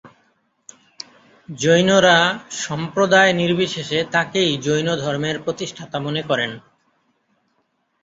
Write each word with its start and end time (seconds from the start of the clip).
জৈনরা 1.49 2.17
সম্প্রদায়-নির্বিশেষে 2.59 3.99
তাকেই 4.11 4.51
জৈনধর্মের 4.57 5.37
প্রতিষ্ঠাতা 5.39 5.97
মনে 5.99 6.21
করেন। 6.23 6.51